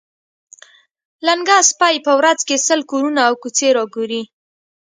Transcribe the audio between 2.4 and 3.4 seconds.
کې سل کورونه او